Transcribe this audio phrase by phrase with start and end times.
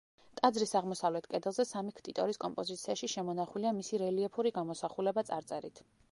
[0.37, 5.83] ტაძრის აღმოსავლეთ კედელზე სამი ქტიტორის კომპოზიციაში, შემონახულია მისი რელიეფური გამოსახულება, წარწერით.